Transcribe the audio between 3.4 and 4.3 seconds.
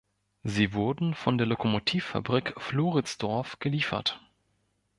geliefert.